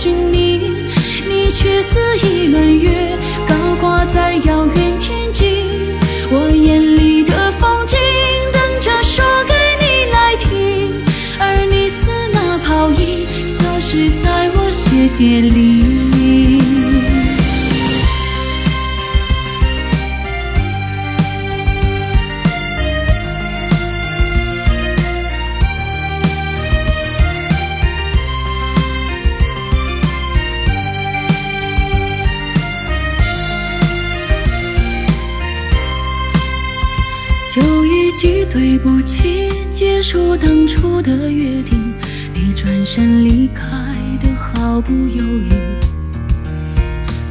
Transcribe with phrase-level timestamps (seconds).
[0.00, 0.60] 寻你，
[1.26, 5.64] 你却似一轮月高挂在遥远天际，
[6.30, 7.98] 我眼里的风景
[8.52, 11.02] 等着说给你来听，
[11.40, 16.07] 而你似那泡影消失在我世界里。
[37.50, 41.94] 就一句对不起，结束当初的约定。
[42.34, 43.66] 你转身离开
[44.20, 45.48] 的毫不犹豫，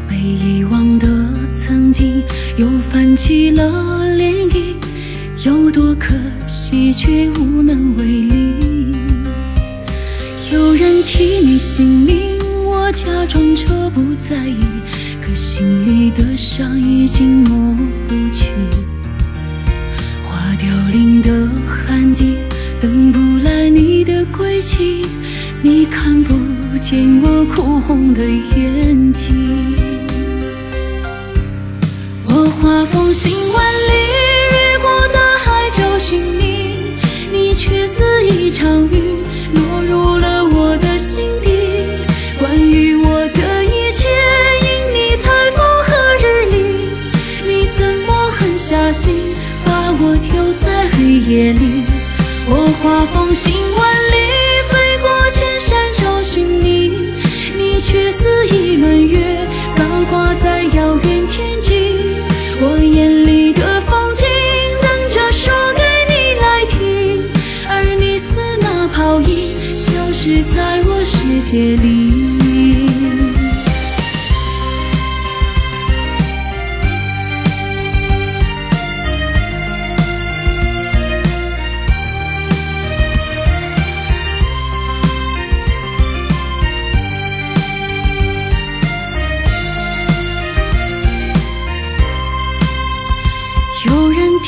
[0.09, 1.07] 被遗忘的
[1.53, 2.23] 曾经
[2.57, 4.73] 又泛起了涟漪，
[5.45, 6.15] 有多可
[6.47, 8.55] 惜却无能为力。
[10.51, 12.17] 有人替你姓名，
[12.65, 14.57] 我假装着不在意，
[15.21, 17.75] 可心里的伤已经抹
[18.07, 18.47] 不去。
[21.21, 22.37] 的痕迹，
[22.79, 25.05] 等不来你的归期。
[25.61, 26.33] 你看不
[26.79, 29.75] 见我哭红的眼睛。
[32.25, 33.93] 我化风行万里，
[34.51, 36.97] 越过大海找寻你，
[37.31, 38.86] 你却似一场
[51.27, 51.83] 夜里，
[52.47, 54.15] 我化风行万里，
[54.69, 56.89] 飞过千山找寻你，
[57.57, 62.15] 你却似一轮月，高挂在遥远天际。
[62.61, 64.25] 我眼里的风景，
[64.81, 67.29] 等着说给你来听，
[67.67, 72.36] 而你似那泡影，消失在我世界里。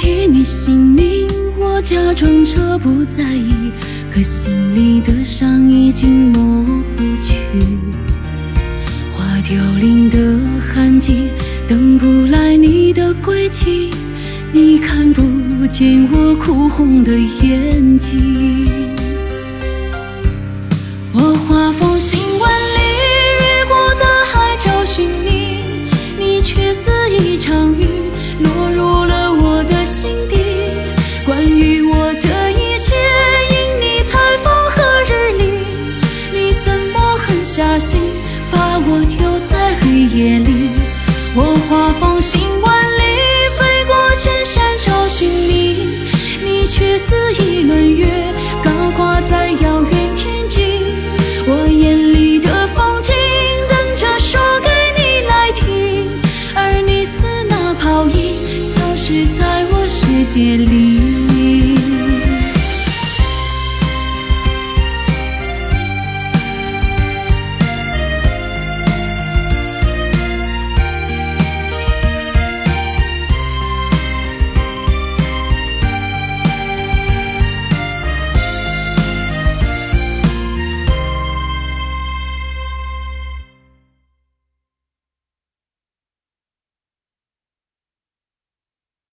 [0.10, 1.28] 替你姓名，
[1.60, 3.54] 我假装着不在意，
[4.12, 6.66] 可心里的伤已经抹
[6.98, 7.36] 不去。
[9.14, 10.18] 花凋零的
[10.60, 11.28] 痕迹，
[11.68, 13.92] 等不来你的归期。
[14.52, 15.22] 你看不
[15.68, 17.12] 见我哭红的
[17.44, 18.68] 眼睛。
[21.14, 22.18] 我画风行
[59.12, 61.29] 是在我世界里。